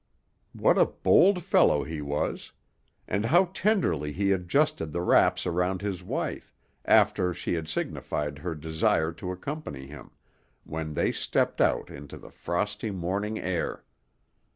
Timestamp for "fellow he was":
1.43-2.53